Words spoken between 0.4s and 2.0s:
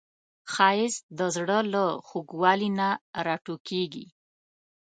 ښایست د زړه له